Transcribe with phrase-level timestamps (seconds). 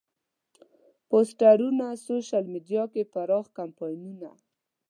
[1.09, 4.29] پوسترونه، سوشیل میډیا کې پراخ کمپاینونه.